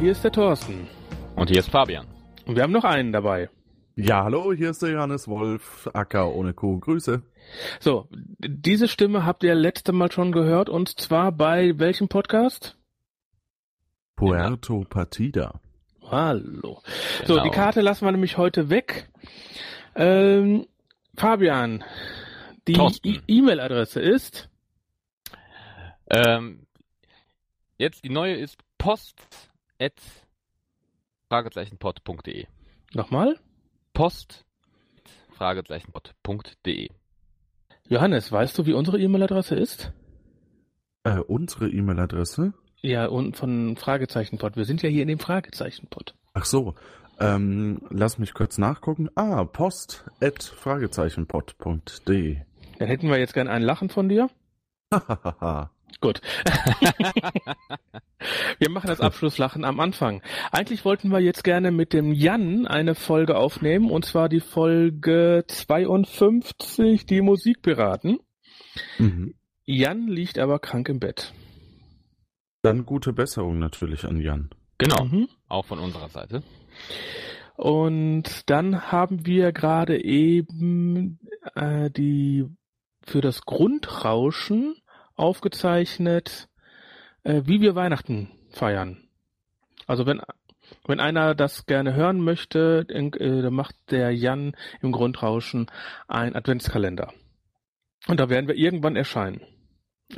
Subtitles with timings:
[0.00, 0.86] Hier ist der Thorsten.
[1.36, 2.06] Und hier ist Fabian.
[2.46, 3.48] Und wir haben noch einen dabei.
[3.96, 6.78] Ja, hallo, hier ist der Johannes Wolf, Acker ohne Kuh.
[6.78, 7.22] Grüße.
[7.80, 12.76] So, diese Stimme habt ihr letzte Mal schon gehört und zwar bei welchem Podcast?
[14.16, 15.60] Puerto Partida.
[16.02, 16.82] Hallo.
[17.22, 17.26] Genau.
[17.26, 19.08] So, die Karte lassen wir nämlich heute weg.
[19.94, 20.66] Ähm,
[21.16, 21.82] Fabian,
[22.68, 22.74] die.
[23.02, 24.48] E- E-Mail-Adresse ist
[26.08, 26.66] Ähm,
[27.78, 29.16] jetzt die neue ist post
[29.80, 29.94] at
[31.28, 32.46] fragezeichenpod.de.
[32.94, 33.38] nochmal.
[33.92, 34.44] Post
[35.36, 36.90] fragezeichenpod.de.
[37.88, 39.92] Johannes, weißt du, wie unsere E-Mail-Adresse ist?
[41.04, 42.52] Äh, unsere E-Mail-Adresse?
[42.82, 44.56] Ja, und von Fragezeichenpod.
[44.56, 46.14] Wir sind ja hier in dem Fragezeichenpod.
[46.34, 46.74] Ach so.
[47.18, 49.08] Ähm, lass mich kurz nachgucken.
[49.14, 52.36] Ah, post at fragezeichenpod.de.
[52.78, 54.28] Dann hätten wir jetzt gern ein Lachen von dir.
[54.92, 55.70] Hahaha.
[56.00, 56.20] Gut.
[58.58, 60.22] wir machen das Abschlusslachen am Anfang.
[60.52, 65.44] Eigentlich wollten wir jetzt gerne mit dem Jan eine Folge aufnehmen, und zwar die Folge
[65.46, 68.18] 52, die Musikpiraten.
[68.98, 69.34] mhm.
[69.64, 71.32] Jan liegt aber krank im Bett.
[72.62, 74.50] Dann gute Besserung natürlich an Jan.
[74.78, 75.28] Genau, Mhm.
[75.48, 76.42] auch von unserer Seite.
[77.56, 81.18] Und dann haben wir gerade eben
[81.54, 82.44] äh, die
[83.02, 84.76] für das Grundrauschen
[85.16, 86.48] aufgezeichnet,
[87.24, 89.08] äh, wie wir Weihnachten feiern.
[89.86, 90.20] Also wenn
[90.84, 95.66] wenn einer das gerne hören möchte, dann, äh, dann macht der Jan im Grundrauschen
[96.08, 97.12] ein Adventskalender.
[98.08, 99.40] Und da werden wir irgendwann erscheinen.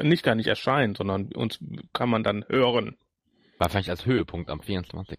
[0.03, 1.59] Nicht gar nicht erscheinen, sondern uns
[1.93, 2.97] kann man dann hören.
[3.59, 5.19] War vielleicht als Höhepunkt am 24.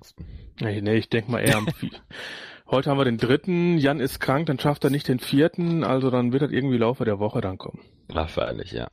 [0.61, 1.91] Nee, nee, ich denke mal eher am Vi-
[2.67, 6.11] Heute haben wir den dritten, Jan ist krank, dann schafft er nicht den vierten, also
[6.11, 7.83] dann wird das irgendwie Laufe der Woche dann kommen.
[8.07, 8.87] Wahrscheinlich, ja.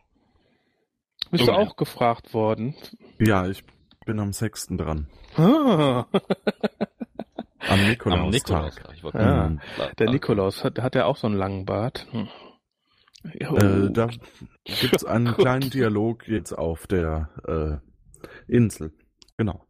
[1.31, 1.59] Bist Oh, du ja.
[1.59, 2.75] auch gefragt worden?
[3.19, 3.65] Ja, ich
[4.05, 4.69] bin am 6.
[4.77, 5.09] dran.
[5.37, 6.07] Ah,
[7.69, 8.33] Am Am Nikolaustag.
[8.33, 8.95] Nikolaustag.
[8.95, 9.61] Ich wollte Ja, Mhm.
[9.99, 12.07] der Nikolaus, hat, hat er auch so einen langen Bart?
[12.13, 12.29] Hm.
[13.25, 14.09] Äh, da
[14.65, 18.93] gibt's einen kleinen Dialog jetzt auf der äh, Insel.
[19.37, 19.65] Genau.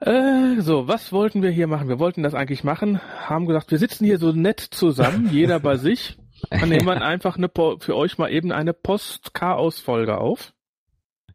[0.00, 1.88] Äh, so, was wollten wir hier machen?
[1.88, 5.76] Wir wollten das eigentlich machen, haben gesagt, wir sitzen hier so nett zusammen, jeder bei
[5.76, 6.18] sich.
[6.50, 10.52] Dann nehmen wir einfach eine, Po- für euch mal eben eine Post-Chaos-Folge auf.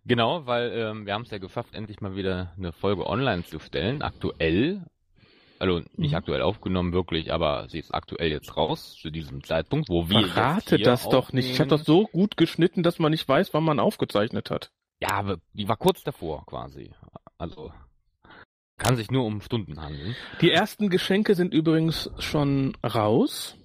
[0.05, 3.59] Genau, weil ähm, wir haben es ja geschafft, endlich mal wieder eine Folge online zu
[3.59, 4.01] stellen.
[4.01, 4.85] Aktuell.
[5.57, 6.17] Also nicht Mhm.
[6.17, 10.27] aktuell aufgenommen wirklich, aber sie ist aktuell jetzt raus zu diesem Zeitpunkt, wo wir.
[10.27, 11.49] Verrate das doch nicht.
[11.49, 14.71] Ich habe das so gut geschnitten, dass man nicht weiß, wann man aufgezeichnet hat.
[14.99, 16.91] Ja, aber die war kurz davor quasi.
[17.37, 17.71] Also
[18.77, 20.15] kann sich nur um Stunden handeln.
[20.41, 23.57] Die ersten Geschenke sind übrigens schon raus.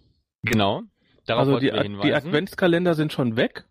[0.42, 0.82] Genau.
[1.26, 1.70] Darauf also die,
[2.02, 2.14] die.
[2.14, 3.66] Adventskalender sind schon weg.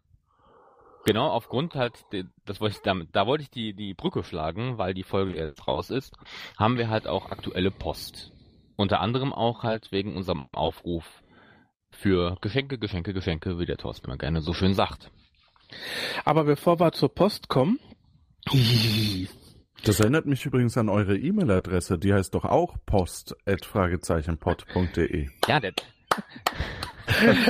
[1.14, 1.94] Genau, aufgrund halt,
[2.46, 5.68] das wollte ich damit, da wollte ich die, die Brücke schlagen, weil die Folge jetzt
[5.68, 6.16] raus ist,
[6.58, 8.32] haben wir halt auch aktuelle Post.
[8.76, 11.24] Unter anderem auch halt wegen unserem Aufruf
[11.92, 15.12] für Geschenke, Geschenke, Geschenke, wie der Thorsten immer gerne so schön sagt.
[16.26, 17.80] Aber bevor wir zur Post kommen,
[19.84, 21.98] Das erinnert mich übrigens an eure E-Mail-Adresse.
[21.98, 25.30] Die heißt doch auch post at fragezeichenpod.de.
[25.48, 25.74] Ja, der,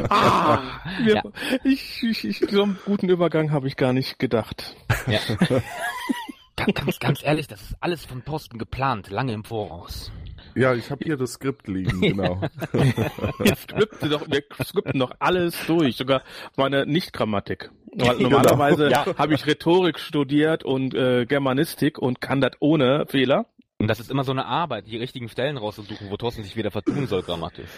[0.10, 0.60] ah,
[1.04, 1.24] wir, Ja.
[1.64, 4.76] ich, ich, ich, so einen guten Übergang habe ich gar nicht gedacht.
[5.08, 5.20] ja.
[6.56, 10.12] ganz, ganz, ganz ehrlich, das ist alles von Thorsten geplant, lange im Voraus.
[10.56, 12.42] Ja, ich habe hier das Skript liegen, genau.
[13.38, 16.24] Wir skripten doch, wir skripten doch alles durch, sogar
[16.58, 17.70] meine Nicht-Grammatik.
[17.94, 19.06] Weil normalerweise Ja.
[19.18, 23.46] habe ich Rhetorik studiert und äh, Germanistik und kann das ohne Fehler.
[23.78, 26.72] Und das ist immer so eine Arbeit, die richtigen Stellen rauszusuchen, wo Thorsten sich wieder
[26.72, 27.70] vertun soll grammatisch.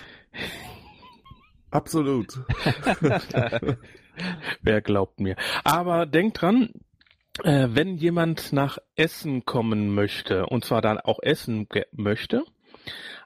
[1.72, 2.40] Absolut.
[4.62, 5.36] Wer glaubt mir?
[5.64, 6.70] Aber denkt dran,
[7.44, 12.44] äh, wenn jemand nach Essen kommen möchte, und zwar dann auch essen möchte,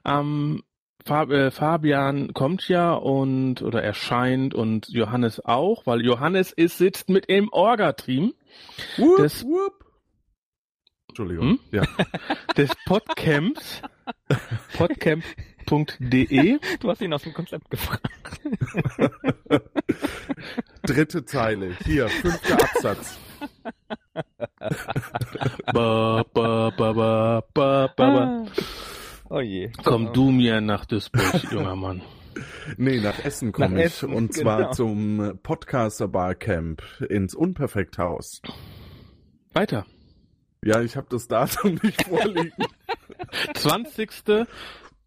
[0.04, 0.62] ähm,
[1.04, 7.08] Fab, äh, Fabian kommt ja und oder erscheint und Johannes auch, weil Johannes ist sitzt
[7.08, 8.34] mit im Orga-Team
[8.96, 9.84] wupp.
[11.08, 11.48] Entschuldigung.
[11.48, 11.58] Hm?
[11.70, 11.82] Ja.
[12.56, 13.82] des Podcamps,
[15.66, 16.58] podcamp.de.
[16.80, 18.40] Du hast ihn aus dem Konzept gefragt.
[20.82, 21.76] Dritte Zeile.
[21.84, 23.18] Hier, fünfter Absatz.
[25.72, 28.46] Ba, ba, ba, ba, ba, ba, ba.
[29.28, 29.70] Oh je.
[29.84, 32.02] Komm du mir nach Duisburg, junger Mann.
[32.76, 33.86] Nee, nach Essen komme ich.
[33.86, 34.72] Essen, und zwar genau.
[34.72, 38.40] zum Podcaster Barcamp ins Unperfekthaus.
[39.52, 39.86] Weiter.
[40.64, 42.64] Ja, ich habe das Datum nicht vorliegen.
[43.54, 44.46] 20.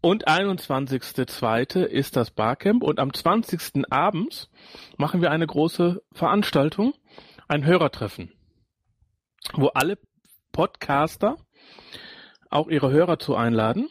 [0.00, 1.82] und 21.2.
[1.82, 3.84] ist das Barcamp und am 20.
[3.90, 4.50] abends
[4.96, 6.94] machen wir eine große Veranstaltung,
[7.48, 8.32] ein Hörertreffen,
[9.54, 9.98] wo alle
[10.52, 11.36] Podcaster
[12.48, 13.88] auch ihre Hörer zu einladen.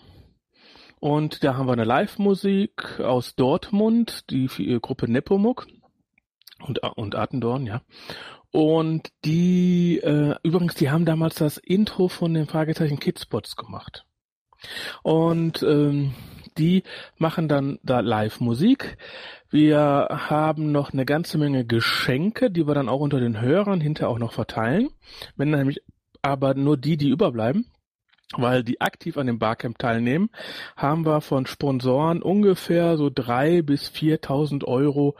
[0.99, 4.47] Und da haben wir eine Live-Musik aus Dortmund, die
[4.81, 5.67] Gruppe Nepomuk
[6.59, 7.81] und, und Atendorn, ja.
[8.51, 14.05] Und die, äh, übrigens, die haben damals das Intro von den Fragezeichen Kidspots gemacht.
[15.03, 16.13] Und ähm,
[16.57, 16.83] die
[17.17, 18.97] machen dann da Live-Musik.
[19.49, 24.09] Wir haben noch eine ganze Menge Geschenke, die wir dann auch unter den Hörern hinterher
[24.09, 24.89] auch noch verteilen.
[25.35, 25.81] Wenn nämlich
[26.21, 27.65] aber nur die, die überbleiben,
[28.37, 30.29] weil die aktiv an dem Barcamp teilnehmen,
[30.75, 35.15] haben wir von Sponsoren ungefähr so drei bis viertausend Euro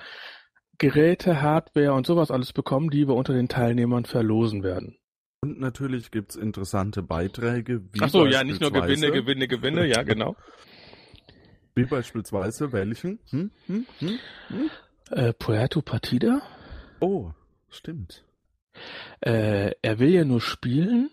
[0.77, 4.98] Geräte, Hardware und sowas alles bekommen, die wir unter den Teilnehmern verlosen werden.
[5.41, 7.81] Und natürlich gibt's interessante Beiträge.
[7.93, 10.35] Wie Ach so, ja, nicht nur Gewinne, Gewinne, Gewinne, ja, genau.
[11.75, 13.19] Wie beispielsweise welchen?
[13.29, 13.51] Hm?
[13.67, 13.85] Hm?
[13.99, 14.19] Hm?
[14.49, 14.69] Hm?
[15.11, 16.41] Äh, Puerto Partida.
[16.99, 17.31] Oh,
[17.69, 18.25] stimmt.
[19.21, 21.09] Äh, er will ja nur spielen.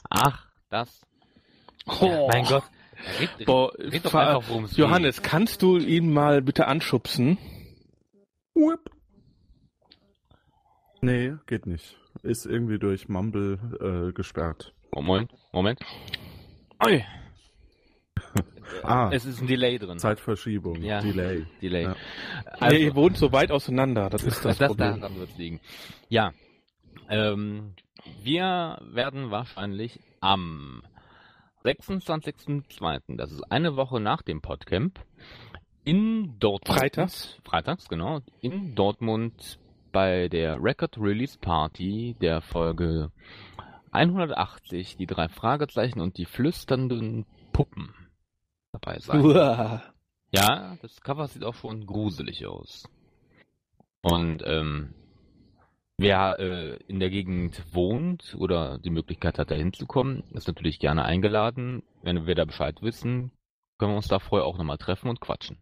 [0.09, 1.01] Ach, das.
[1.87, 2.05] Oh.
[2.05, 2.63] Ja, mein Gott.
[3.19, 5.25] Red, Boah, red doch einfach, worum es Johannes, geht.
[5.31, 7.37] kannst du ihn mal bitte anschubsen?
[8.55, 8.89] Whip.
[11.01, 11.95] Nee, geht nicht.
[12.23, 13.57] Ist irgendwie durch Mumble
[14.09, 14.73] äh, gesperrt.
[14.93, 15.79] Moment, Moment.
[16.85, 17.05] Oi.
[18.83, 19.97] Ah, es ist ein Delay drin.
[19.97, 20.81] Zeitverschiebung.
[20.81, 21.01] Ja.
[21.01, 21.45] Delay.
[21.61, 21.83] Delay.
[21.83, 21.95] Ja.
[22.59, 24.09] Also, nee, ihr wohnt so weit auseinander.
[24.09, 25.01] Das ist das, das Problem.
[25.01, 25.59] Daran wird liegen.
[26.09, 26.33] Ja.
[27.09, 27.73] Ähm,
[28.23, 30.83] wir werden wahrscheinlich am
[31.63, 34.99] 26.02., das ist eine Woche nach dem Podcamp,
[35.83, 36.79] in Dortmund.
[36.79, 37.37] Freitags?
[37.43, 38.19] Freitags, genau.
[38.41, 39.59] In Dortmund
[39.91, 43.11] bei der Record Release Party der Folge
[43.91, 47.93] 180 die drei Fragezeichen und die flüsternden Puppen
[48.71, 49.23] dabei sein.
[49.23, 49.83] Uah.
[50.31, 52.87] Ja, das Cover sieht auch schon gruselig aus.
[54.01, 54.93] Und ähm,
[55.97, 61.03] wer äh, in der Gegend wohnt oder die Möglichkeit hat, da hinzukommen, ist natürlich gerne
[61.03, 61.83] eingeladen.
[62.03, 63.31] Wenn wir da Bescheid wissen,
[63.77, 65.57] können wir uns da vorher auch nochmal treffen und quatschen.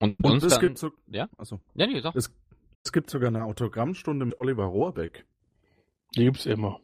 [0.00, 1.28] Und, und uns es dann, gibt so, ja?
[1.36, 2.14] Also, ja, nee, sag.
[2.14, 2.34] Es,
[2.84, 5.26] es gibt sogar eine Autogrammstunde mit Oliver Rohrbeck.
[6.16, 6.80] Die gibt's immer.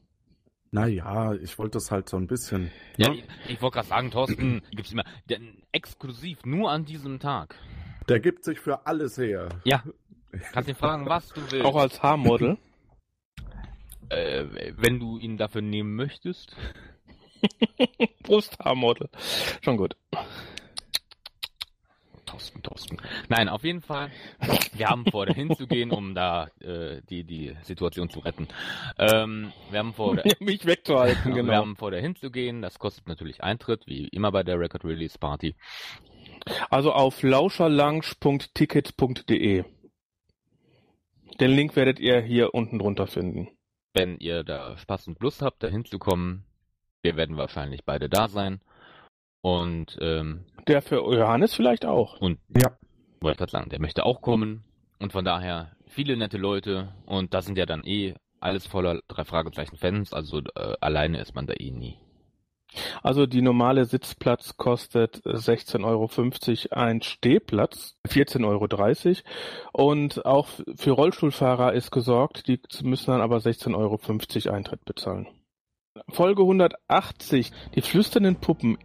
[0.74, 2.72] Naja, ich wollte das halt so ein bisschen.
[2.96, 3.14] Ja, ne?
[3.14, 7.54] ich, ich wollte gerade sagen, Thorsten, gibt's immer denn exklusiv nur an diesem Tag.
[8.08, 9.50] Der gibt sich für alles her.
[9.62, 9.84] Ja.
[10.50, 11.64] Kannst ihn fragen, was du willst.
[11.64, 12.58] Auch als Haarmodel?
[14.08, 16.56] äh, wenn du ihn dafür nehmen möchtest.
[18.24, 19.10] Brusthaarmodel.
[19.62, 19.96] Schon gut.
[22.34, 22.96] Thorsten, Thorsten.
[23.28, 24.10] Nein, auf jeden Fall.
[24.72, 28.48] Wir haben vor, dahin zu gehen, um da äh, die, die Situation zu retten.
[28.98, 31.52] Ähm, wir haben vor, ja, mich wegzuhalten, genau.
[31.52, 32.60] Wir haben vor, dahin zu gehen.
[32.60, 35.54] Das kostet natürlich Eintritt, wie immer bei der Record Release Party.
[36.70, 39.64] Also auf lauscherlounge.ticket.de.
[41.40, 43.48] Den Link werdet ihr hier unten drunter finden.
[43.92, 46.44] Wenn ihr da Spaß und Lust habt, da hinzukommen,
[47.02, 48.60] wir werden wahrscheinlich beide da sein.
[49.40, 52.20] Und, ähm, Der für Johannes vielleicht auch.
[52.20, 52.76] und Ja.
[53.20, 54.64] wollte ich gerade sagen, der möchte auch kommen.
[54.98, 56.92] Und von daher viele nette Leute.
[57.06, 60.12] Und da sind ja dann eh alles voller drei Fragezeichen Fans.
[60.12, 61.98] Also äh, alleine ist man da eh nie.
[63.02, 69.16] Also die normale Sitzplatz kostet 16,50 Euro, ein Stehplatz 14,30 Euro.
[69.72, 73.76] Und auch für Rollstuhlfahrer ist gesorgt, die müssen dann aber 16,50
[74.48, 75.28] Euro Eintritt bezahlen.
[76.08, 78.78] Folge 180, die flüsternden Puppen.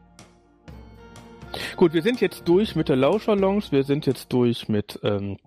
[1.76, 5.38] Gut, wir sind jetzt durch mit der Lauscherlounge, wir sind jetzt durch mit ähm,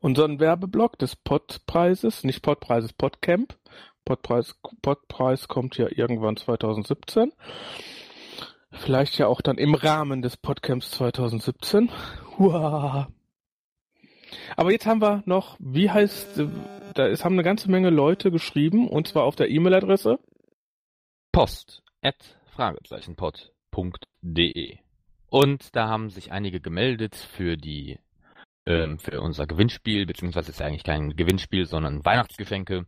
[0.00, 3.56] unserem Werbeblock des Podpreises, nicht Podpreises, Podcamp.
[4.04, 7.32] Podpreis, Podpreis kommt ja irgendwann 2017.
[8.72, 11.90] Vielleicht ja auch dann im Rahmen des Podcamps 2017.
[12.38, 13.08] Hua.
[14.56, 16.48] Aber jetzt haben wir noch, wie heißt, äh,
[16.94, 20.18] da ist, haben eine ganze Menge Leute geschrieben, und zwar auf der E-Mail-Adresse.
[21.30, 22.16] Post at
[22.56, 24.81] fragezeichenpod.de.
[25.32, 27.98] Und da haben sich einige gemeldet für die
[28.66, 32.84] ähm, für unser Gewinnspiel, beziehungsweise ist ja eigentlich kein Gewinnspiel, sondern Weihnachtsgeschenke.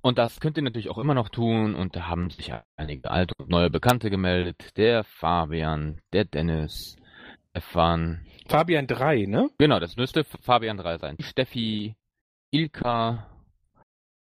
[0.00, 1.74] Und das könnt ihr natürlich auch immer noch tun.
[1.74, 4.76] Und da haben sich einige alte und neue Bekannte gemeldet.
[4.76, 6.94] Der Fabian, der Dennis,
[7.50, 8.24] Stefan.
[8.46, 9.50] Fabian 3, ne?
[9.58, 11.16] Genau, das müsste Fabian 3 sein.
[11.18, 11.96] Steffi,
[12.52, 13.26] Ilka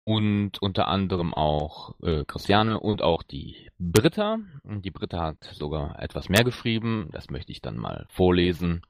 [0.08, 4.38] und unter anderem auch äh, Christiane und auch die Britta.
[4.64, 7.10] Und die Britta hat sogar etwas mehr geschrieben.
[7.12, 8.84] Das möchte ich dann mal vorlesen.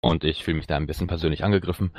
[0.00, 1.92] Und ich fühle mich da ein bisschen persönlich angegriffen.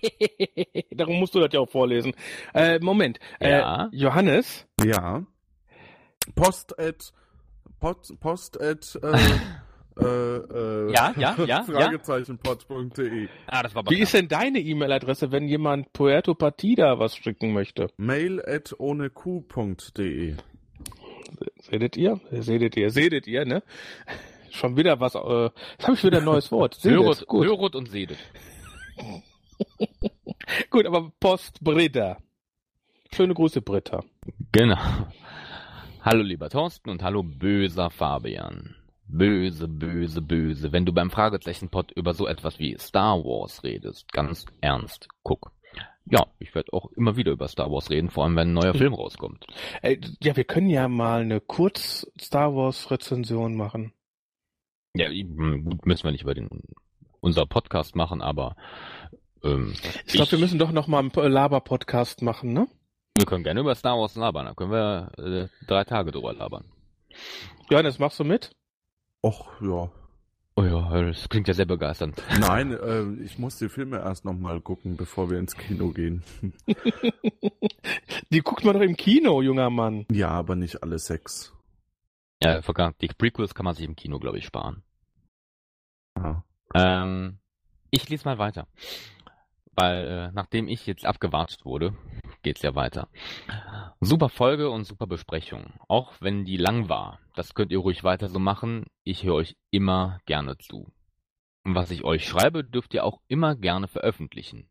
[0.90, 2.12] Darum musst du das ja auch vorlesen.
[2.52, 3.20] Äh, Moment.
[3.40, 3.84] Ja.
[3.84, 5.22] Äh, Johannes, Ja.
[6.34, 7.12] Post at
[7.78, 9.16] Post, Post at äh,
[9.98, 11.90] äh, äh, Ja, ja, ja, ja.
[13.46, 17.52] Ah, das war aber wie ist denn deine E-Mail-Adresse, wenn jemand Puerto Partida was schicken
[17.52, 17.88] möchte?
[17.96, 20.36] Mail at ohneq.de
[21.60, 22.20] Seht ihr?
[22.30, 22.90] Seht ihr?
[22.90, 23.62] Seht ihr, ne?
[24.50, 25.18] Schon wieder was, äh,
[25.72, 26.74] jetzt habe ich wieder ein neues Wort.
[26.74, 27.26] Sedet.
[27.26, 27.46] Gut.
[27.46, 28.18] Hörot und Sedet.
[30.70, 32.18] Gut, aber Post Britta.
[33.14, 34.02] Schöne Grüße, Britta.
[34.52, 34.78] Genau.
[36.02, 38.77] Hallo lieber Thorsten und hallo böser Fabian.
[39.08, 40.72] Böse, böse, böse.
[40.72, 45.52] Wenn du beim Fragezeichenpod über so etwas wie Star Wars redest, ganz ernst, guck.
[46.10, 48.74] Ja, ich werde auch immer wieder über Star Wars reden, vor allem wenn ein neuer
[48.74, 49.46] Film rauskommt.
[49.82, 53.92] Äh, ja, wir können ja mal eine Kurz-Star Wars-Rezension machen.
[54.94, 56.48] Ja, gut, müssen wir nicht über den
[57.20, 58.56] unser Podcast machen, aber
[59.44, 59.74] ähm,
[60.06, 62.68] Ich glaube, wir müssen doch noch mal einen Laber-Podcast machen, ne?
[63.18, 66.64] wir können gerne über Star Wars labern, da können wir äh, drei Tage drüber labern.
[67.68, 68.52] Johannes, machst du mit?
[69.28, 69.90] Och, ja.
[70.56, 72.22] Oh ja, das klingt ja sehr begeisternd.
[72.40, 76.22] Nein, äh, ich muss die Filme erst nochmal gucken, bevor wir ins Kino gehen.
[78.30, 80.06] Die guckt man doch im Kino, junger Mann.
[80.10, 81.52] ja, aber nicht alle sechs.
[82.42, 82.94] Ja, vergangen.
[83.02, 84.82] Die Prequels kann man sich im Kino, glaube ich, sparen.
[86.16, 86.42] Ja.
[86.74, 87.38] Ähm,
[87.90, 88.66] ich lese mal weiter.
[89.76, 91.94] Weil äh, nachdem ich jetzt abgewartet wurde,
[92.48, 93.08] geht's ja weiter.
[94.00, 95.74] Super Folge und super Besprechung.
[95.86, 97.18] Auch wenn die lang war.
[97.34, 98.86] Das könnt ihr ruhig weiter so machen.
[99.04, 100.86] Ich höre euch immer gerne zu.
[101.64, 104.70] Und was ich euch schreibe, dürft ihr auch immer gerne veröffentlichen.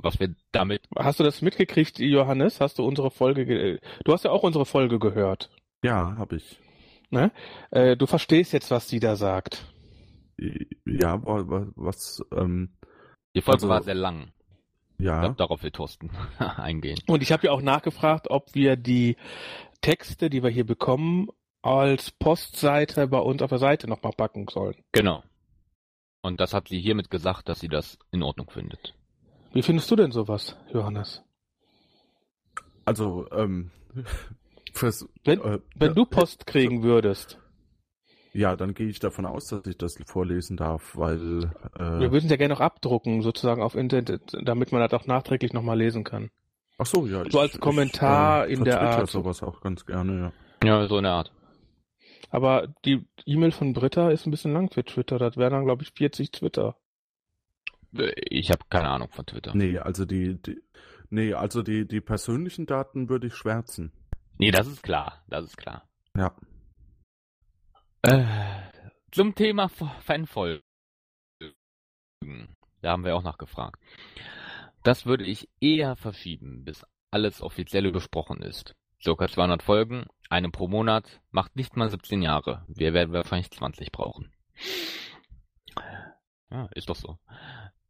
[0.00, 0.88] Was wir damit.
[0.96, 2.60] Hast du das mitgekriegt, Johannes?
[2.62, 5.50] Hast du unsere Folge, ge du hast ja auch unsere Folge gehört.
[5.82, 6.58] Ja, habe ich.
[7.10, 7.30] Ne?
[7.70, 9.66] Äh, du verstehst jetzt, was die da sagt.
[10.86, 12.70] Ja, wa- wa- was, ähm,
[13.34, 14.32] Die Folge Also- war sehr lang.
[14.98, 15.28] Ja.
[15.30, 16.98] Darauf will Thorsten eingehen.
[17.06, 19.16] Und ich habe ja auch nachgefragt, ob wir die
[19.80, 21.28] Texte, die wir hier bekommen,
[21.62, 24.76] als Postseite bei uns auf der Seite nochmal packen sollen.
[24.92, 25.22] Genau.
[26.22, 28.94] Und das hat sie hiermit gesagt, dass sie das in Ordnung findet.
[29.52, 31.22] Wie findest du denn sowas, Johannes?
[32.84, 33.70] Also, ähm,
[34.72, 37.38] fürs, Wenn, äh, wenn du Post kriegen würdest,
[38.38, 42.26] ja, dann gehe ich davon aus, dass ich das vorlesen darf, weil, wir äh, würden
[42.26, 46.04] es ja gerne noch abdrucken, sozusagen auf Internet, damit man das auch nachträglich nochmal lesen
[46.04, 46.30] kann.
[46.78, 47.28] ach so, ja.
[47.28, 49.10] So als Kommentar in der Art.
[49.10, 50.68] sowas auch ganz gerne, ja.
[50.68, 51.32] Ja, so in der Art.
[52.30, 55.18] Aber die E-Mail von Britta ist ein bisschen lang für Twitter.
[55.18, 56.76] Das wären dann, glaube ich, 40 Twitter.
[57.92, 59.52] Ich habe keine Ahnung von Twitter.
[59.54, 60.60] Nee, also die, die
[61.10, 63.92] nee, also die, die persönlichen Daten würde ich schwärzen.
[64.36, 65.24] Nee, das ist klar.
[65.26, 65.88] Das ist klar.
[66.16, 66.32] Ja.
[68.08, 68.24] Äh,
[69.10, 70.62] zum Thema Fanfolgen.
[72.80, 73.78] Da haben wir auch nachgefragt.
[74.82, 78.74] Das würde ich eher verschieben, bis alles offiziell besprochen ist.
[78.98, 82.64] Circa 200 Folgen, eine pro Monat, macht nicht mal 17 Jahre.
[82.66, 84.32] Wir werden wahrscheinlich 20 brauchen.
[86.50, 87.18] Ja, ist doch so.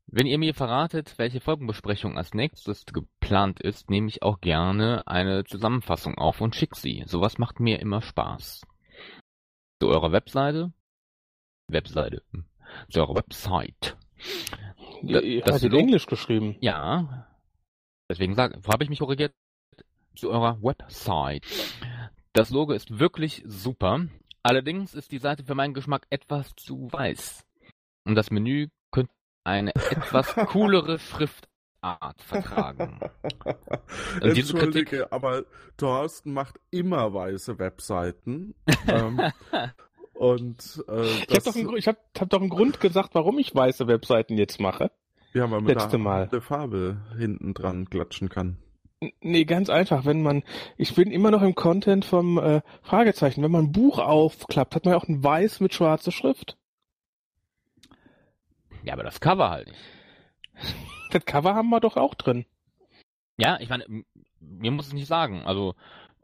[0.08, 5.44] Wenn ihr mir verratet, welche Folgenbesprechung als nächstes geplant ist, nehme ich auch gerne eine
[5.44, 7.04] Zusammenfassung auf und schicke sie.
[7.06, 8.62] Sowas macht mir immer Spaß.
[9.80, 10.72] Zu eurer Webseite.
[11.68, 12.22] Webseite.
[12.90, 13.96] Zu eurer Website.
[15.02, 16.56] Da- Die das Log- Englisch geschrieben.
[16.60, 17.26] Ja.
[18.10, 19.34] Deswegen habe ich mich korrigiert
[20.16, 21.44] zu eurer Website.
[22.32, 24.06] Das Logo ist wirklich super.
[24.42, 27.46] Allerdings ist die Seite für meinen Geschmack etwas zu weiß.
[28.04, 29.12] Und das Menü könnte
[29.44, 30.98] eine etwas coolere
[31.78, 33.00] Schriftart vertragen.
[34.22, 35.44] Und diese Entschuldige, aber
[35.76, 38.54] Thorsten macht immer weiße Webseiten.
[38.88, 39.20] ähm,
[40.14, 43.54] und äh, Ich habe doch, einen ich hab, hab doch einen Grund gesagt, warum ich
[43.54, 44.90] weiße Webseiten jetzt mache.
[45.34, 46.28] ja, weil man letzte da Mal.
[46.30, 48.58] eine Farbe hinten dran klatschen kann.
[49.20, 50.04] Nee, ganz einfach.
[50.04, 50.42] Wenn man,
[50.76, 53.44] ich bin immer noch im Content vom äh, Fragezeichen.
[53.44, 56.56] Wenn man ein Buch aufklappt, hat man ja auch ein Weiß mit schwarzer Schrift.
[58.82, 59.97] Ja, aber das Cover halt nicht.
[61.10, 62.44] Das Cover haben wir doch auch drin.
[63.38, 63.86] Ja, ich meine,
[64.40, 65.40] mir muss es nicht sagen.
[65.46, 65.74] Also,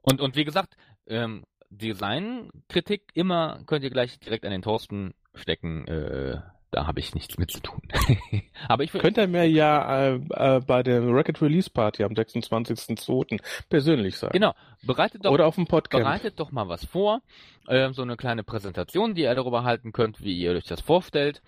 [0.02, 0.76] und, und wie gesagt,
[1.06, 5.86] ähm, Designkritik immer könnt ihr gleich direkt an den Thorsten stecken.
[5.86, 7.80] Äh, da habe ich nichts mit zu tun.
[8.68, 13.40] aber ich Könnt ihr mir ja äh, äh, bei der Record Release Party am 26.02.
[13.68, 14.32] persönlich sagen.
[14.32, 16.02] genau, bereitet doch, Oder auf dem Podcast.
[16.02, 17.22] bereitet doch mal was vor.
[17.68, 21.42] Ähm, so eine kleine Präsentation, die ihr darüber halten könnt, wie ihr euch das vorstellt.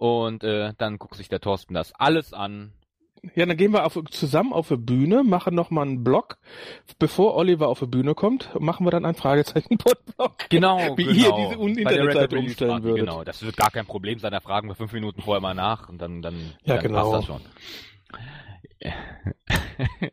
[0.00, 2.72] Und äh, dann guckt sich der Thorsten das alles an.
[3.34, 6.38] Ja, dann gehen wir auf, zusammen auf die Bühne, machen nochmal einen Blog.
[6.98, 10.48] Bevor Oliver auf die Bühne kommt, machen wir dann einen Fragezeichen-Pod-Blog.
[10.48, 11.16] Genau, Wie genau.
[11.38, 13.00] ihr diese Un- Internetseite umstellen Party, würdet.
[13.00, 14.32] Genau, das wird gar kein Problem sein.
[14.32, 17.10] Da fragen wir fünf Minuten vorher mal nach und dann, dann, Ja, dann genau.
[17.12, 17.42] passt das schon.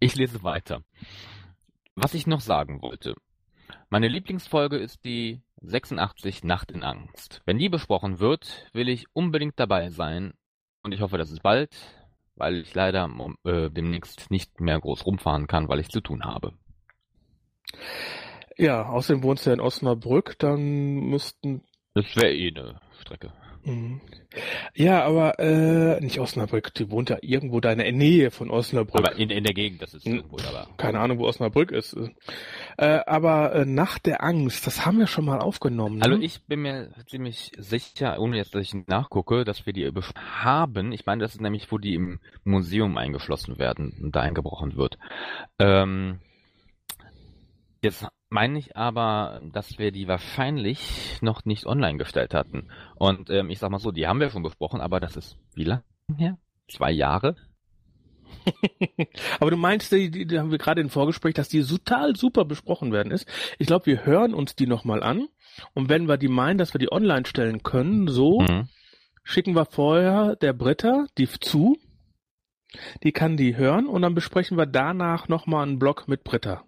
[0.00, 0.82] Ich lese weiter.
[1.94, 3.14] Was ich noch sagen wollte.
[3.90, 7.42] Meine Lieblingsfolge ist die 86 Nacht in Angst.
[7.44, 10.32] Wenn die besprochen wird, will ich unbedingt dabei sein
[10.82, 11.70] und ich hoffe, dass es bald,
[12.34, 13.08] weil ich leider
[13.44, 16.52] äh, demnächst nicht mehr groß rumfahren kann, weil ich zu tun habe.
[18.56, 20.60] Ja, außerdem wohnst du ja in Osnabrück, dann
[21.08, 21.62] müssten.
[21.94, 23.32] Das wäre eh eine Strecke.
[23.64, 24.00] Mhm.
[24.74, 29.06] Ja, aber äh, nicht Osnabrück, die wohnt ja irgendwo da in der Nähe von Osnabrück.
[29.06, 30.68] Aber in, in der Gegend, das ist irgendwo, aber.
[30.76, 31.96] Keine Ahnung, wo Osnabrück ist.
[32.78, 35.98] Äh, aber äh, Nacht der Angst, das haben wir schon mal aufgenommen.
[35.98, 36.04] Ne?
[36.04, 40.92] Also ich bin mir ziemlich sicher, ohne jetzt, dass ich nachgucke, dass wir die haben.
[40.92, 44.96] Ich meine, das ist nämlich, wo die im Museum eingeschlossen werden und da eingebrochen wird.
[45.58, 46.20] Ähm,
[47.82, 52.68] jetzt meine ich aber, dass wir die wahrscheinlich noch nicht online gestellt hatten.
[52.96, 55.64] Und ähm, ich sag mal so, die haben wir schon besprochen, aber das ist wie
[55.64, 55.82] lange
[56.16, 56.38] her?
[56.68, 57.36] Zwei Jahre?
[59.40, 62.44] Aber du meinst, die, die, die haben wir gerade im Vorgespräch, dass die total super
[62.44, 63.26] besprochen werden ist.
[63.58, 65.28] Ich glaube, wir hören uns die nochmal an.
[65.74, 68.68] Und wenn wir die meinen, dass wir die online stellen können, so Mhm.
[69.24, 71.76] schicken wir vorher der Britta die zu.
[73.02, 76.62] Die kann die hören und dann besprechen wir danach nochmal einen Blog mit Britta.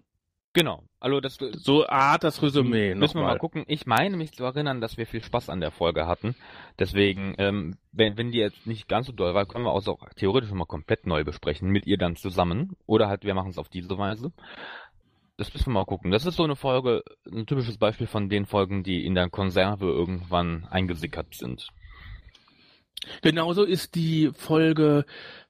[0.51, 0.83] Genau.
[1.03, 3.39] Also das, So Art das Resümee Müssen wir mal nochmal.
[3.39, 3.65] gucken.
[3.67, 6.33] Ich meine mich zu erinnern, dass wir viel Spaß an der Folge hatten.
[6.79, 9.99] Deswegen, ähm, wenn, wenn die jetzt nicht ganz so doll war, können wir auch, so
[10.15, 12.77] theoretisch mal komplett neu besprechen, mit ihr dann zusammen.
[12.85, 14.31] Oder halt, wir machen es auf diese Weise.
[15.35, 16.09] Das müssen wir mal gucken.
[16.09, 19.87] Das ist so eine Folge, ein typisches Beispiel von den Folgen, die in der Konserve
[19.87, 21.67] irgendwann eingesickert sind.
[23.21, 25.03] Genauso ist die Folge,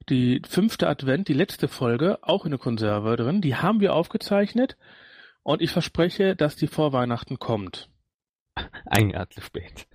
[0.09, 3.41] die fünfte Advent, die letzte Folge, auch in der Konserve drin.
[3.41, 4.77] Die haben wir aufgezeichnet
[5.43, 7.89] und ich verspreche, dass die vor Weihnachten kommt.
[8.85, 9.87] Ein Jahr zu spät.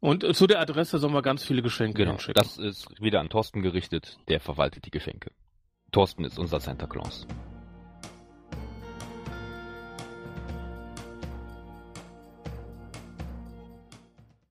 [0.00, 2.12] Und zu der Adresse sollen wir ganz viele Geschenke Genau.
[2.12, 2.42] hinschicken.
[2.42, 4.18] Das ist wieder an Thorsten gerichtet.
[4.28, 5.30] Der verwaltet die Geschenke.
[5.92, 7.26] Thorsten ist unser Santa Claus.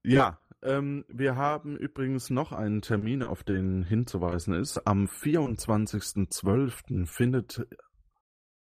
[0.04, 4.86] Ja, ähm, wir haben übrigens noch einen Termin, auf den hinzuweisen ist.
[4.88, 7.06] Am 24.12.
[7.06, 7.66] findet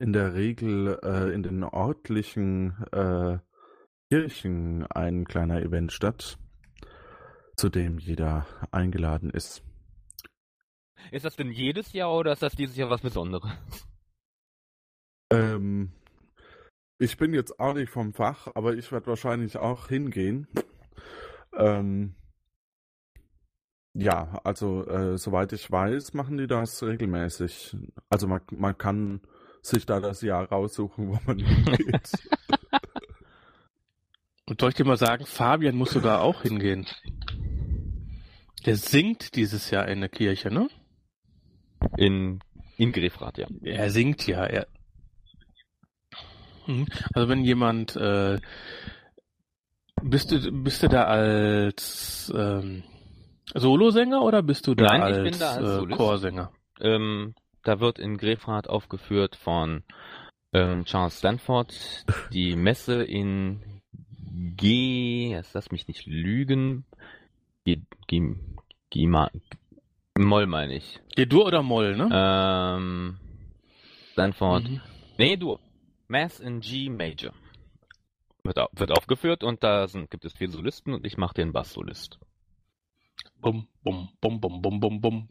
[0.01, 3.37] in der Regel äh, in den örtlichen äh,
[4.09, 6.39] Kirchen ein kleiner Event statt,
[7.55, 9.63] zu dem jeder eingeladen ist.
[11.11, 13.51] Ist das denn jedes Jahr oder ist das dieses Jahr was Besonderes?
[15.31, 15.91] Ähm,
[16.97, 20.47] ich bin jetzt auch nicht vom Fach, aber ich werde wahrscheinlich auch hingehen.
[21.55, 22.15] Ähm,
[23.93, 27.77] ja, also äh, soweit ich weiß, machen die das regelmäßig.
[28.09, 29.21] Also man, man kann
[29.61, 32.11] sich da das Jahr raussuchen, wo man hingeht.
[34.47, 36.87] Und soll ich dir mal sagen, Fabian muss sogar auch hingehen.
[38.65, 40.67] Der singt dieses Jahr in der Kirche, ne?
[41.97, 42.39] In,
[42.77, 43.47] in Grefrath, ja.
[43.63, 44.43] Er singt ja.
[44.45, 44.67] Er
[46.67, 46.87] Mhm.
[47.13, 48.39] also wenn jemand, äh,
[50.03, 52.83] bist du, bist du da als ähm,
[53.53, 55.95] Solosänger oder bist du da Nein, ich als, bin da als äh.
[55.95, 56.51] Chorsänger?
[56.79, 59.83] Ähm, da wird in Grefrath aufgeführt von
[60.53, 61.73] Ähm, Charles Stanford,
[62.33, 63.81] die Messe in
[64.57, 66.83] G, jetzt lass mich nicht lügen,
[67.63, 68.35] G, G,
[68.89, 69.07] G,
[70.17, 70.99] Moll meine ich.
[71.15, 72.09] G-Dur oder Moll, ne?
[72.11, 73.17] Ähm,
[74.11, 74.69] Stanford.
[74.69, 74.81] Mhm.
[75.17, 75.59] Nee, Dur.
[76.07, 77.33] Mass in G Major.
[78.43, 81.53] Wird, auf, wird aufgeführt und da sind, gibt es vier Solisten und ich mache den
[81.53, 82.19] Bass-Solist.
[83.39, 85.29] Bum, bum, bum, bum, bum, bum, bum,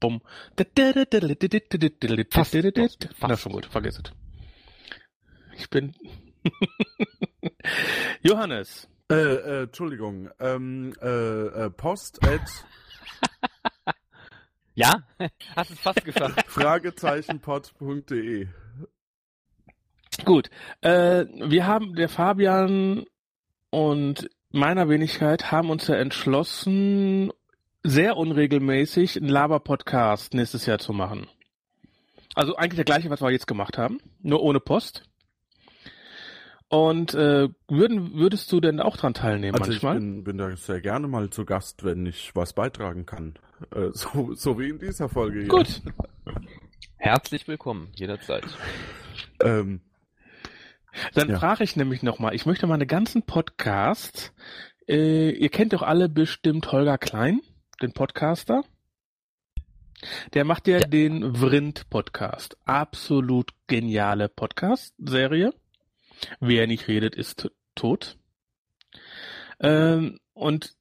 [0.00, 0.22] bum.
[3.18, 3.30] Fast.
[3.30, 4.12] Na schon gut, vergiss es.
[5.56, 5.94] Ich bin.
[8.22, 8.88] Johannes.
[9.10, 10.30] Äh, äh, Entschuldigung.
[10.40, 12.64] Ähm, äh, äh, Post at.
[14.74, 15.04] ja?
[15.54, 16.44] Hast es fast geschafft.
[16.46, 18.48] Fragezeichenpod.de.
[20.24, 20.50] Gut.
[20.80, 23.04] Äh, wir haben, der Fabian
[23.70, 27.32] und meiner Wenigkeit haben uns ja entschlossen,
[27.84, 31.28] sehr unregelmäßig einen Laber-Podcast nächstes Jahr zu machen.
[32.34, 35.04] Also eigentlich der gleiche, was wir jetzt gemacht haben, nur ohne Post.
[36.68, 39.96] Und äh, würden, würdest du denn auch dran teilnehmen also manchmal?
[39.96, 43.34] Ich bin, bin da sehr gerne mal zu Gast, wenn ich was beitragen kann.
[43.72, 45.48] Äh, so, so wie in dieser Folge hier.
[45.48, 45.82] Gut.
[46.96, 48.44] Herzlich willkommen, jederzeit.
[49.40, 49.82] Ähm,
[51.12, 51.38] Dann Ja.
[51.38, 54.32] frage ich nämlich nochmal, ich möchte meine ganzen Podcasts,
[54.88, 57.40] äh, ihr kennt doch alle bestimmt Holger Klein,
[57.82, 58.64] den Podcaster.
[60.34, 60.86] Der macht ja, Ja.
[60.86, 62.56] den Vrind-Podcast.
[62.64, 65.54] Absolut geniale Podcast-Serie.
[66.40, 68.18] Wer nicht redet, ist tot.
[69.60, 70.74] Ähm, und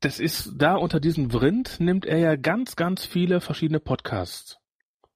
[0.00, 4.58] das ist da unter diesem Vrind nimmt er ja ganz, ganz viele verschiedene Podcasts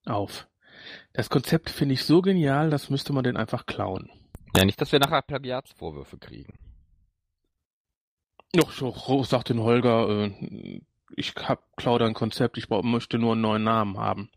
[0.07, 0.49] auf.
[1.13, 4.11] Das Konzept finde ich so genial, das müsste man den einfach klauen.
[4.57, 6.55] Ja, nicht, dass wir nachher Plagiatsvorwürfe kriegen.
[8.53, 10.81] Doch, sagt den Holger, äh,
[11.17, 14.31] ich hab klau dein Konzept, ich möchte nur einen neuen Namen haben.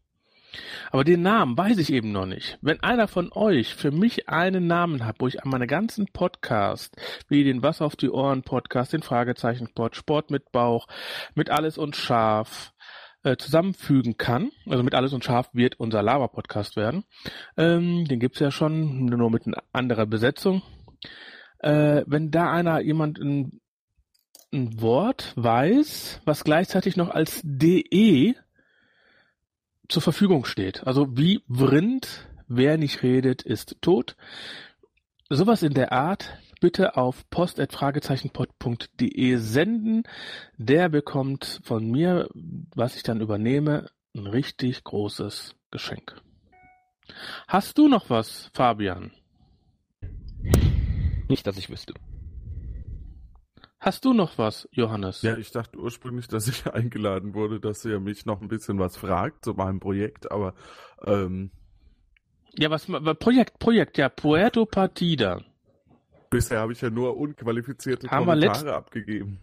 [0.92, 2.58] Aber den Namen weiß ich eben noch nicht.
[2.62, 6.92] Wenn einer von euch für mich einen Namen hat, wo ich an meine ganzen Podcasts,
[7.30, 10.88] wie den Was auf die Ohren Podcast, den Fragezeichen Pod, Sport mit Bauch,
[11.36, 12.74] mit Alles und Scharf,
[13.24, 17.06] äh, zusammenfügen kann, also mit Alles und Scharf wird unser Lava-Podcast werden.
[17.56, 20.64] Ähm, den gibt's ja schon, nur mit einer anderer Besetzung.
[21.60, 23.61] Äh, wenn da einer jemand ein,
[24.54, 28.36] ein Wort weiß, was gleichzeitig noch als DE
[29.88, 30.86] zur Verfügung steht.
[30.86, 34.18] Also wie Vrind, wer nicht redet, ist tot.
[35.30, 40.04] Sowas in der Art bitte auf post.fragezeichenpod.de senden.
[40.58, 42.28] Der bekommt von mir,
[42.76, 46.22] was ich dann übernehme, ein richtig großes Geschenk.
[47.48, 49.12] Hast du noch was, Fabian?
[51.28, 51.94] Nicht, dass ich wüsste.
[53.84, 55.24] Hast du noch was, Johannes?
[55.24, 58.96] ja, ich dachte ursprünglich, dass ich eingeladen wurde, dass ihr mich noch ein bisschen was
[58.96, 60.54] fragt zu meinem Projekt, aber
[61.04, 61.50] ähm,
[62.58, 62.86] Ja, was
[63.20, 65.42] Projekt, Projekt, ja, Puerto Partida.
[66.30, 69.40] bisher habe ich ja nur unqualifizierte Haben wir Kommentare abgegeben.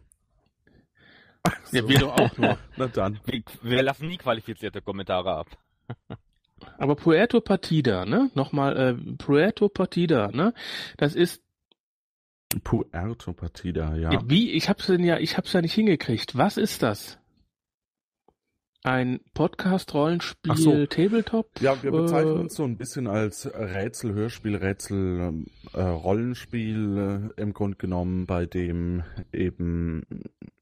[1.72, 1.88] Ja, So.
[1.88, 2.58] wir doch auch nur.
[2.76, 3.18] Na dann.
[3.26, 5.46] Wir, wir lassen nie qualifizierte Kommentare ab.
[6.76, 8.30] Aber Puerto Partida, ne?
[8.34, 10.54] Nochmal, äh, Puerto Partida, ne?
[10.96, 11.42] Das ist,
[12.64, 14.22] Puerto Partida, ja.
[14.26, 16.36] wie, ich hab's denn ja, ich hab's ja nicht hingekriegt.
[16.36, 17.17] Was ist das?
[18.84, 20.86] Ein Podcast-Rollenspiel, so.
[20.86, 21.48] Tabletop?
[21.60, 27.40] Ja, wir bezeichnen Äh, uns so ein bisschen als Rätsel, Hörspiel, Rätsel, äh, Rollenspiel äh,
[27.42, 30.04] im Grunde genommen, bei dem eben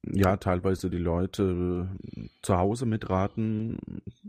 [0.03, 3.77] ja teilweise die Leute äh, zu Hause mitraten.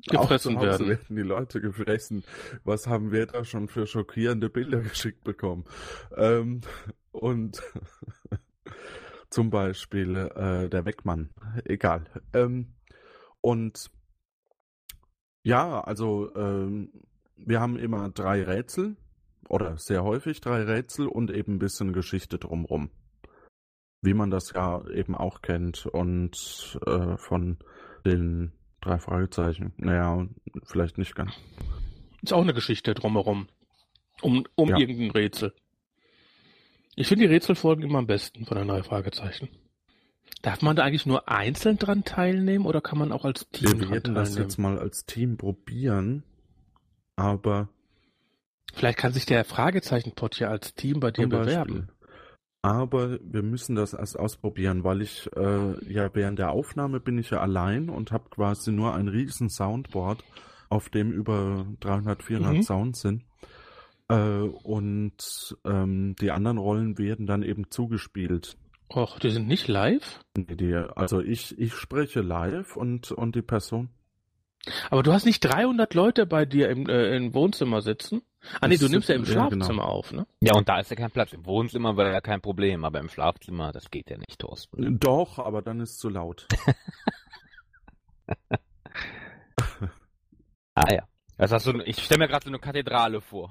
[0.10, 0.88] Gefressen Auch zu Hause werden.
[0.90, 2.24] werden die Leute gefressen.
[2.66, 5.64] Was haben wir da schon für schockierende Bilder geschickt bekommen?
[6.18, 6.60] Ähm,
[7.12, 7.64] und
[9.30, 11.30] zum Beispiel äh, der Weckmann.
[11.64, 12.06] Egal.
[12.34, 12.74] Ähm,
[13.48, 13.90] und
[15.44, 16.92] ja, also ähm,
[17.38, 18.98] wir haben immer drei Rätsel
[19.48, 22.90] oder sehr häufig drei Rätsel und eben ein bisschen Geschichte drumrum.
[24.02, 27.58] Wie man das ja eben auch kennt und äh, von
[28.06, 29.72] den drei Fragezeichen.
[29.78, 30.28] Naja,
[30.66, 31.32] vielleicht nicht ganz.
[32.22, 33.48] Ist auch eine Geschichte drumherum.
[34.22, 34.78] Um, um Ja.
[34.78, 35.54] irgendein Rätsel.
[36.98, 39.48] Ich finde die Rätselfolgen immer am besten von den drei Fragezeichen.
[40.42, 43.90] Darf man da eigentlich nur einzeln dran teilnehmen oder kann man auch als Team Wir
[43.90, 46.24] werden das jetzt mal als Team probieren,
[47.16, 47.70] aber
[48.74, 51.90] Vielleicht kann sich der Fragezeichen-Pod ja als Team bei dir bewerben.
[52.62, 57.30] Aber wir müssen das erst ausprobieren, weil ich äh, ja während der Aufnahme bin ich
[57.30, 60.24] ja allein und habe quasi nur ein riesen Soundboard,
[60.70, 62.62] auf dem über 300, 400 Mhm.
[62.64, 63.24] Sounds sind.
[64.10, 68.58] Äh, und ähm, die anderen Rollen werden dann eben zugespielt.
[68.90, 70.20] Och, die sind nicht live?
[70.36, 73.90] Nee, Die, also ich, ich spreche live und, und die Person.
[74.90, 78.22] Aber du hast nicht 300 Leute bei dir im, äh, im Wohnzimmer sitzen?
[78.62, 79.84] Ah nee, du nimmst ja im ja, Schlafzimmer genau.
[79.84, 80.26] auf, ne?
[80.42, 81.34] Ja, und da ist ja kein Platz.
[81.34, 85.00] Im Wohnzimmer wäre ja kein Problem, aber im Schlafzimmer, das geht ja nicht, Thorsten.
[85.00, 86.48] Doch, aber dann ist es zu laut.
[90.78, 91.08] Ah ja.
[91.38, 93.50] Das hast du, ich stelle mir gerade so eine Kathedrale vor.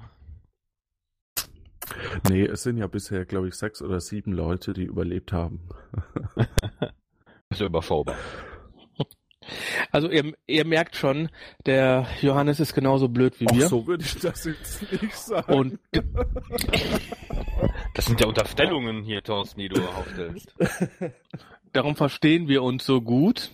[2.29, 5.61] Nee, es sind ja bisher, glaube ich, sechs oder sieben Leute, die überlebt haben.
[7.49, 8.15] Das ist überschaubar.
[9.93, 11.29] Also ihr, ihr merkt schon,
[11.65, 13.67] der Johannes ist genauso blöd wie Ach, wir.
[13.69, 15.53] so würde ich das jetzt nicht sagen.
[15.53, 15.79] Und
[17.93, 20.53] Das sind ja Unterstellungen hier, Thorsten, die du aufstellst.
[21.71, 23.51] darum verstehen wir uns so gut.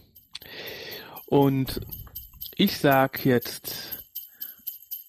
[1.28, 1.82] Und
[2.56, 4.04] ich sag jetzt,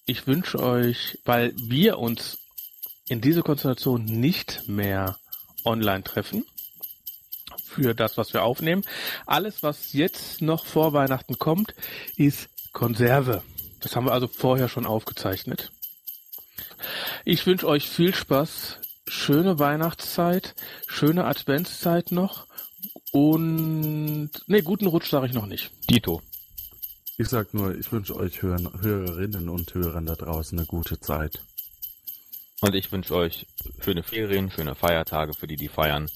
[0.05, 2.44] ich wünsche euch, weil wir uns
[3.09, 5.19] in dieser Konstellation nicht mehr
[5.65, 6.45] online treffen,
[7.75, 8.85] für das, was wir aufnehmen.
[9.27, 11.75] Alles, was jetzt noch vor Weihnachten kommt,
[12.17, 13.43] ist Konserve.
[13.81, 15.71] Das haben wir also vorher schon aufgezeichnet.
[17.25, 20.55] Ich wünsche euch viel Spaß, schöne Weihnachtszeit,
[20.87, 22.47] schöne Adventszeit noch
[23.13, 25.71] und ne, guten Rutsch sage ich noch nicht.
[25.91, 26.23] Dito.
[27.17, 31.41] Ich sag nur, ich wünsche euch Hör Hörerinnen und Hörern da draußen eine gute Zeit.
[32.65, 33.47] Und ich wünsche euch
[33.83, 36.09] schöne Ferien, schöne Feiertage für die, die feiern.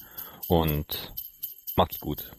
[0.47, 1.13] Und
[1.75, 2.31] macht's gut.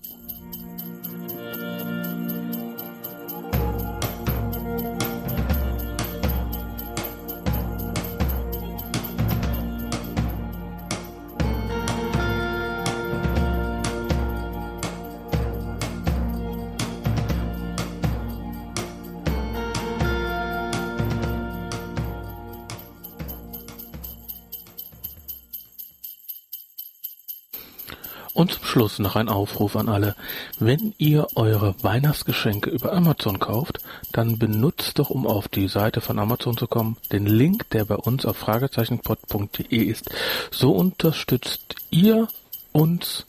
[28.40, 30.16] Und zum Schluss noch ein Aufruf an alle.
[30.58, 33.80] Wenn ihr eure Weihnachtsgeschenke über Amazon kauft,
[34.12, 37.96] dann benutzt doch, um auf die Seite von Amazon zu kommen, den Link, der bei
[37.96, 40.08] uns auf fragezeichenpod.de ist.
[40.50, 42.28] So unterstützt ihr
[42.72, 43.26] uns,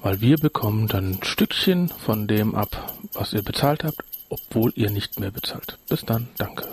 [0.00, 4.88] weil wir bekommen dann ein Stückchen von dem ab, was ihr bezahlt habt, obwohl ihr
[4.88, 5.76] nicht mehr bezahlt.
[5.90, 6.68] Bis dann, danke.